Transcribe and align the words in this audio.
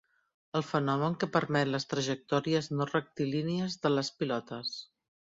El 0.59 0.63
fenomen 0.67 1.17
que 1.23 1.27
permet 1.33 1.67
les 1.73 1.85
trajectòries 1.91 2.69
no 2.79 2.87
rectilínies 2.91 3.75
de 3.85 3.93
les 3.97 4.09
pilotes. 4.23 4.73